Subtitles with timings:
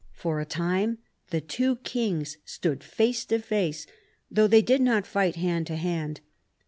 [0.13, 0.97] For a time
[1.29, 3.85] the two kings stood face to face,
[4.31, 6.21] though they did not fight hand to hand.